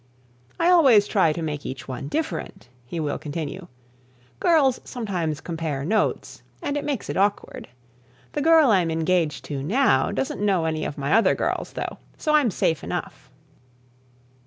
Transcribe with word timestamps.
"I 0.59 0.67
always 0.71 1.05
try 1.05 1.31
to 1.31 1.43
make 1.43 1.63
each 1.63 1.87
one 1.87 2.07
different," 2.07 2.67
he 2.87 2.99
will 2.99 3.19
continue. 3.19 3.67
"Girls 4.39 4.81
sometimes 4.83 5.41
compare 5.41 5.85
notes 5.85 6.41
and 6.59 6.75
it 6.75 6.83
makes 6.83 7.07
it 7.07 7.17
awkward. 7.17 7.67
The 8.31 8.41
girl 8.41 8.71
I'm 8.71 8.89
engaged 8.89 9.45
to 9.45 9.61
now 9.61 10.11
doesn't 10.11 10.41
know 10.41 10.65
any 10.65 10.85
of 10.85 10.97
my 10.97 11.13
other 11.13 11.35
girls, 11.35 11.73
though, 11.73 11.99
so 12.17 12.33
I'm 12.33 12.49
safe 12.49 12.83
enough. 12.83 13.29